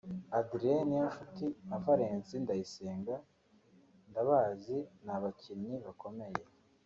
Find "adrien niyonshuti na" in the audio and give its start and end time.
0.39-1.77